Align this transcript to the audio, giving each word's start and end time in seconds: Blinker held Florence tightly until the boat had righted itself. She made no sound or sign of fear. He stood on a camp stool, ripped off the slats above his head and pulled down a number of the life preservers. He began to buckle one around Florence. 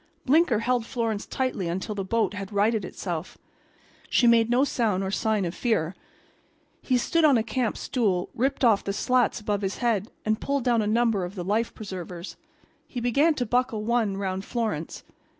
Blinker 0.25 0.57
held 0.61 0.83
Florence 0.83 1.27
tightly 1.27 1.67
until 1.67 1.93
the 1.93 2.03
boat 2.03 2.33
had 2.33 2.51
righted 2.51 2.83
itself. 2.83 3.37
She 4.09 4.25
made 4.25 4.49
no 4.49 4.63
sound 4.63 5.03
or 5.03 5.11
sign 5.11 5.45
of 5.45 5.53
fear. 5.53 5.93
He 6.81 6.97
stood 6.97 7.23
on 7.23 7.37
a 7.37 7.43
camp 7.43 7.77
stool, 7.77 8.27
ripped 8.33 8.65
off 8.65 8.83
the 8.83 8.93
slats 8.93 9.39
above 9.39 9.61
his 9.61 9.77
head 9.77 10.09
and 10.25 10.41
pulled 10.41 10.63
down 10.63 10.81
a 10.81 10.87
number 10.87 11.23
of 11.23 11.35
the 11.35 11.45
life 11.45 11.75
preservers. 11.75 12.35
He 12.87 12.99
began 12.99 13.35
to 13.35 13.45
buckle 13.45 13.83
one 13.83 14.15
around 14.15 14.43
Florence. 14.43 15.03